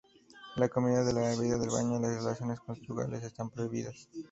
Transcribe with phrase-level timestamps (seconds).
[0.55, 4.09] La comida, la bebida, el baño, y las relaciones conyugales están prohibidas.